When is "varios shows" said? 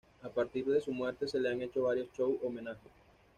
1.83-2.39